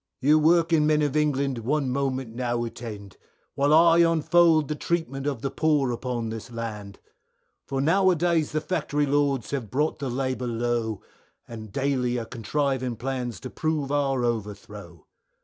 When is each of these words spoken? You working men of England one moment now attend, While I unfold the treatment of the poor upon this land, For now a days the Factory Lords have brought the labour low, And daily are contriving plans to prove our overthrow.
You 0.19 0.39
working 0.39 0.87
men 0.87 1.03
of 1.03 1.15
England 1.15 1.59
one 1.59 1.91
moment 1.91 2.33
now 2.33 2.63
attend, 2.63 3.17
While 3.53 3.71
I 3.71 3.99
unfold 3.99 4.67
the 4.67 4.73
treatment 4.73 5.27
of 5.27 5.43
the 5.43 5.51
poor 5.51 5.91
upon 5.91 6.29
this 6.29 6.49
land, 6.49 6.97
For 7.67 7.79
now 7.81 8.09
a 8.09 8.15
days 8.15 8.51
the 8.51 8.61
Factory 8.61 9.05
Lords 9.05 9.51
have 9.51 9.69
brought 9.69 9.99
the 9.99 10.09
labour 10.09 10.47
low, 10.47 11.03
And 11.47 11.71
daily 11.71 12.17
are 12.17 12.25
contriving 12.25 12.95
plans 12.95 13.39
to 13.41 13.51
prove 13.51 13.91
our 13.91 14.23
overthrow. 14.25 15.05